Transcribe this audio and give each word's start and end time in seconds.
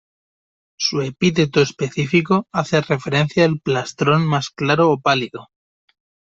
Su 0.79 1.01
epíteto 1.03 1.61
específico 1.61 2.47
hace 2.51 2.81
referencia 2.81 3.45
al 3.45 3.59
plastrón 3.59 4.25
más 4.25 4.49
claro 4.49 4.89
o 4.89 4.99
pálido. 4.99 5.49